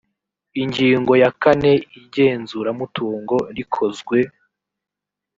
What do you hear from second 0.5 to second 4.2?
ingingo ya kane ingenzuramutungo rikozwe